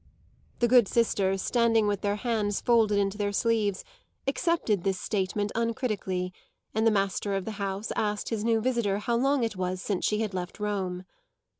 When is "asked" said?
7.95-8.29